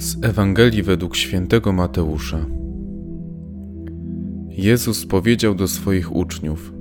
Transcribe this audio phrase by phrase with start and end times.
[0.00, 2.46] Z Ewangelii według świętego Mateusza.
[4.48, 6.72] Jezus powiedział do swoich uczniów: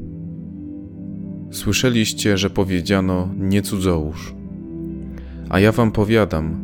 [1.52, 4.36] Słyszeliście, że powiedziano: Nie cudzołóż.
[5.50, 6.62] A ja wam powiadam: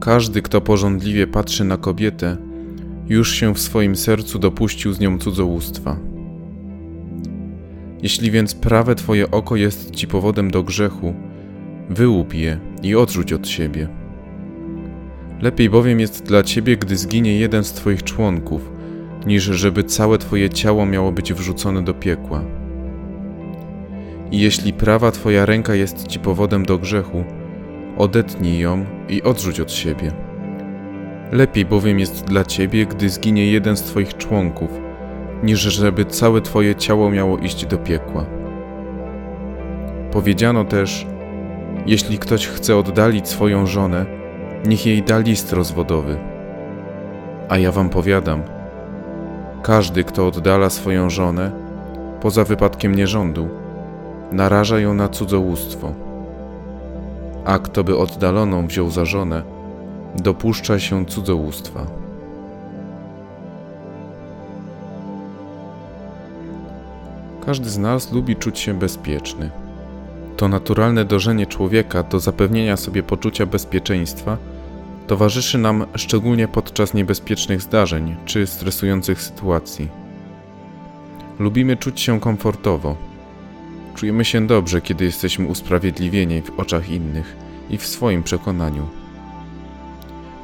[0.00, 2.36] każdy, kto porządliwie patrzy na kobietę,
[3.08, 5.96] już się w swoim sercu dopuścił z nią cudzołóstwa.
[8.02, 11.14] Jeśli więc prawe twoje oko jest ci powodem do grzechu,
[11.90, 13.99] wyłup je i odrzuć od siebie
[15.42, 18.72] Lepiej bowiem jest dla ciebie, gdy zginie jeden z twoich członków,
[19.26, 22.44] niż żeby całe twoje ciało miało być wrzucone do piekła.
[24.30, 27.24] I jeśli prawa twoja ręka jest ci powodem do grzechu,
[27.98, 30.12] odetnij ją i odrzuć od siebie.
[31.32, 34.70] Lepiej bowiem jest dla ciebie, gdy zginie jeden z twoich członków,
[35.42, 38.26] niż żeby całe twoje ciało miało iść do piekła.
[40.12, 41.06] Powiedziano też,
[41.86, 44.19] jeśli ktoś chce oddalić swoją żonę,
[44.64, 46.18] niech jej da list rozwodowy.
[47.48, 48.42] A ja wam powiadam,
[49.62, 51.50] każdy, kto oddala swoją żonę,
[52.20, 53.48] poza wypadkiem nierządu,
[54.32, 55.92] naraża ją na cudzołóstwo.
[57.44, 59.42] A kto by oddaloną wziął za żonę,
[60.16, 61.86] dopuszcza się cudzołóstwa.
[67.46, 69.50] Każdy z nas lubi czuć się bezpieczny.
[70.36, 74.36] To naturalne dążenie człowieka do zapewnienia sobie poczucia bezpieczeństwa
[75.10, 79.88] towarzyszy nam szczególnie podczas niebezpiecznych zdarzeń czy stresujących sytuacji.
[81.38, 82.96] Lubimy czuć się komfortowo.
[83.94, 87.36] Czujemy się dobrze, kiedy jesteśmy usprawiedliwieni w oczach innych
[87.70, 88.88] i w swoim przekonaniu.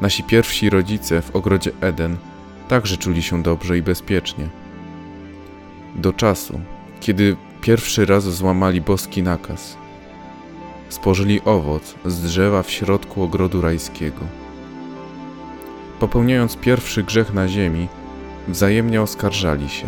[0.01, 2.17] Nasi pierwsi rodzice w ogrodzie Eden
[2.69, 4.49] także czuli się dobrze i bezpiecznie.
[5.95, 6.61] Do czasu,
[7.01, 9.77] kiedy pierwszy raz złamali boski nakaz.
[10.89, 14.46] Spożyli owoc z drzewa w środku ogrodu rajskiego.
[16.01, 17.89] Popełniając pierwszy grzech na ziemi,
[18.49, 19.87] wzajemnie oskarżali się.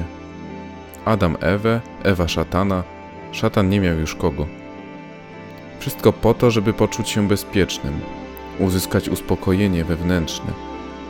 [1.04, 2.82] Adam Ewę, Ewa szatana,
[3.32, 4.46] szatan nie miał już kogo.
[5.80, 8.00] Wszystko po to, żeby poczuć się bezpiecznym,
[8.58, 10.52] uzyskać uspokojenie wewnętrzne,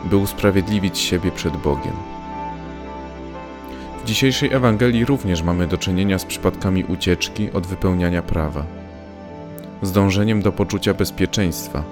[0.04, 1.94] by usprawiedliwić siebie przed Bogiem.
[4.02, 8.64] W dzisiejszej Ewangelii również mamy do czynienia z przypadkami ucieczki od wypełniania prawa,
[9.82, 11.82] z dążeniem do poczucia bezpieczeństwa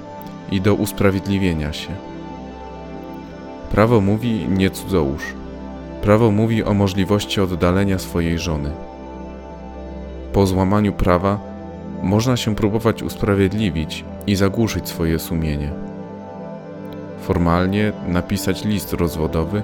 [0.50, 2.15] i do usprawiedliwienia się.
[3.76, 5.34] Prawo mówi nie cudzołóż.
[6.02, 8.70] Prawo mówi o możliwości oddalenia swojej żony.
[10.32, 11.38] Po złamaniu prawa
[12.02, 15.70] można się próbować usprawiedliwić i zagłuszyć swoje sumienie.
[17.20, 19.62] Formalnie napisać list rozwodowy,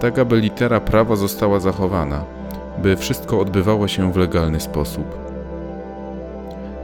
[0.00, 2.24] tak aby litera prawa została zachowana,
[2.82, 5.18] by wszystko odbywało się w legalny sposób.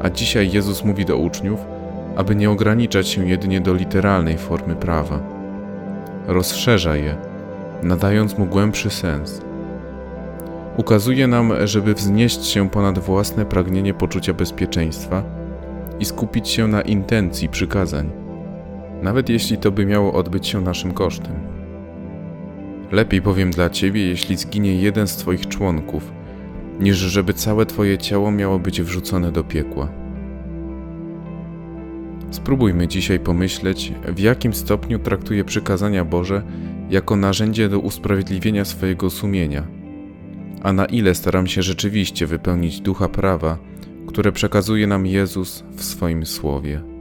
[0.03, 1.61] A dzisiaj Jezus mówi do uczniów,
[2.17, 5.34] aby nie ograniczać się jedynie do literalnej formy prawa
[6.27, 7.17] rozszerza je,
[7.83, 9.43] nadając mu głębszy sens.
[10.77, 15.23] Ukazuje nam, żeby wznieść się ponad własne pragnienie poczucia bezpieczeństwa
[16.01, 18.11] i skupić się na intencji przykazań,
[19.03, 21.35] nawet jeśli to by miało odbyć się naszym kosztem.
[22.93, 26.13] Lepiej powiem dla ciebie, jeśli zginie jeden z twoich członków,
[26.81, 30.04] niż żeby całe twoje ciało miało być wrzucone do piekła.
[32.35, 36.43] Spróbujmy dzisiaj pomyśleć, w jakim stopniu traktuje przykazania Boże
[36.91, 39.67] jako narzędzie do usprawiedliwienia swojego sumienia,
[40.63, 43.59] a na ile staram się rzeczywiście wypełnić ducha prawa,
[44.07, 46.94] które przekazuje nam Jezus w swoim słowie.